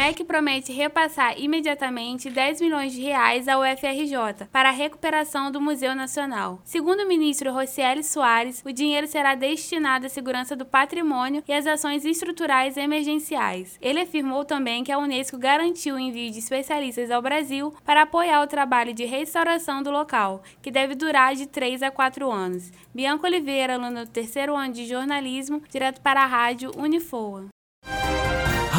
MEC 0.00 0.24
promete 0.24 0.72
repassar 0.72 1.38
imediatamente 1.38 2.30
10 2.30 2.62
milhões 2.62 2.94
de 2.94 3.02
reais 3.02 3.46
ao 3.46 3.60
UFRJ 3.60 4.46
para 4.50 4.70
a 4.70 4.72
recuperação 4.72 5.52
do 5.52 5.60
Museu 5.60 5.94
Nacional. 5.94 6.58
Segundo 6.64 7.00
o 7.00 7.06
ministro 7.06 7.52
Rocieli 7.52 8.02
Soares, 8.02 8.62
o 8.64 8.72
dinheiro 8.72 9.06
será 9.06 9.34
destinado 9.34 10.06
à 10.06 10.08
segurança 10.08 10.56
do 10.56 10.64
patrimônio 10.64 11.44
e 11.46 11.52
às 11.52 11.66
ações 11.66 12.06
estruturais 12.06 12.78
emergenciais. 12.78 13.78
Ele 13.78 14.00
afirmou 14.00 14.42
também 14.42 14.82
que 14.82 14.90
a 14.90 14.96
Unesco 14.96 15.36
garantiu 15.36 15.96
o 15.96 16.00
envio 16.00 16.30
de 16.30 16.38
especialistas 16.38 17.10
ao 17.10 17.20
Brasil 17.20 17.74
para 17.84 18.00
apoiar 18.00 18.40
o 18.40 18.46
trabalho 18.46 18.94
de 18.94 19.04
restauração 19.04 19.82
do 19.82 19.90
local, 19.90 20.42
que 20.62 20.70
deve 20.70 20.94
durar 20.94 21.34
de 21.34 21.44
3 21.46 21.82
a 21.82 21.90
4 21.90 22.32
anos. 22.32 22.72
Bianca 22.94 23.26
Oliveira, 23.26 23.74
aluna 23.74 24.06
do 24.06 24.10
terceiro 24.10 24.56
ano 24.56 24.72
de 24.72 24.86
jornalismo, 24.86 25.62
direto 25.68 26.00
para 26.00 26.22
a 26.22 26.26
rádio 26.26 26.70
Unifoa. 26.74 27.50